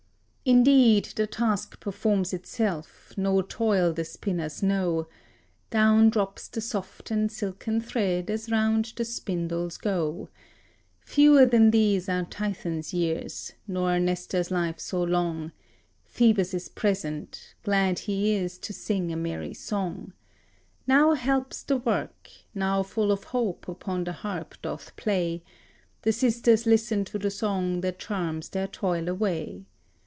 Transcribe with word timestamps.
Indeed, 0.43 1.05
the 1.15 1.27
task 1.27 1.79
performs 1.79 2.33
itself: 2.33 3.13
no 3.15 3.43
toil 3.43 3.93
the 3.93 4.03
spinners 4.03 4.63
know: 4.63 5.07
Down 5.69 6.09
drops 6.09 6.47
the 6.47 6.59
soft 6.61 7.11
and 7.11 7.31
silken 7.31 7.79
thread 7.79 8.27
as 8.31 8.49
round 8.49 8.91
the 8.95 9.05
spindles 9.05 9.77
go; 9.77 10.29
Fewer 10.99 11.45
than 11.45 11.69
these 11.69 12.09
are 12.09 12.25
Tithon's 12.25 12.91
years, 12.91 13.53
not 13.67 13.99
Nestor's 13.99 14.49
life 14.49 14.79
so 14.79 15.03
long. 15.03 15.51
Phoebus 16.03 16.55
is 16.55 16.69
present: 16.69 17.53
glad 17.63 17.99
he 17.99 18.33
is 18.33 18.57
to 18.57 18.73
sing 18.73 19.13
a 19.13 19.15
merry 19.15 19.53
song; 19.53 20.11
Now 20.87 21.13
helps 21.13 21.61
the 21.61 21.77
work, 21.77 22.29
now 22.55 22.81
full 22.81 23.11
of 23.11 23.25
hope 23.25 23.67
upon 23.67 24.03
the 24.05 24.11
harp 24.11 24.55
doth 24.63 24.95
play; 24.95 25.43
The 26.01 26.11
Sisters 26.11 26.65
listen 26.65 27.05
to 27.05 27.19
the 27.19 27.31
song 27.31 27.81
that 27.81 27.99
charms 27.99 28.49
their 28.49 28.67
toil 28.67 29.07
away. 29.07 29.65